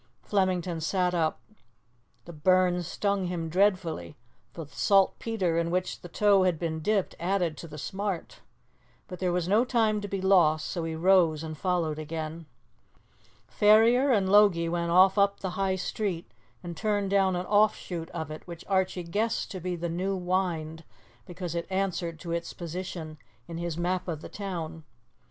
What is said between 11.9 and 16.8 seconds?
again. Ferrier and Logie went off up the High Street, and